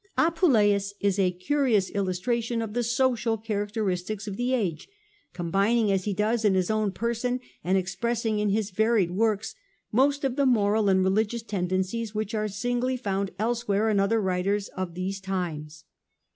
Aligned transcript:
He 0.17 0.73
is 0.73 1.19
a 1.19 1.29
curious 1.29 1.91
illustra 1.91 2.41
tion 2.41 2.63
of 2.63 2.73
the 2.73 2.81
social 2.81 3.37
characteristics 3.37 4.25
of 4.25 4.35
the 4.35 4.51
age, 4.51 4.89
combining 5.31 5.91
as 5.91 6.05
he 6.05 6.13
does 6.15 6.43
in 6.43 6.55
his 6.55 6.71
own 6.71 6.91
person, 6.91 7.39
and 7.63 7.77
expressing 7.77 8.39
in 8.39 8.49
his 8.49 8.71
varied 8.71 9.11
works, 9.11 9.53
most 9.91 10.23
of 10.23 10.37
the 10.37 10.47
moral 10.47 10.89
and 10.89 11.03
religious 11.03 11.43
tendencies 11.43 12.15
which 12.15 12.33
are 12.33 12.47
singly 12.47 12.97
found 12.97 13.29
elsewhere 13.37 13.91
in 13.91 13.99
other 13.99 14.19
writers 14.19 14.69
of 14.69 14.95
these 14.95 15.19
times. 15.21 15.83